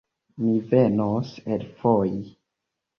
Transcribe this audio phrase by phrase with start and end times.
[0.45, 2.05] Mi venos elfoj